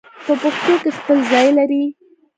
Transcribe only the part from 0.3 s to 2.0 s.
پښتو کې خپل ځای لري